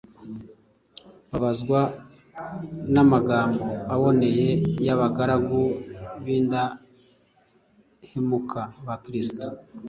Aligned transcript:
Bababazwa 1.31 1.79
n’amagambo 2.93 3.65
aboneye 3.93 4.49
y’abagaragu 4.85 5.61
b’indahemuka 6.23 8.61
ba 8.85 8.95
Kristo 9.03 9.45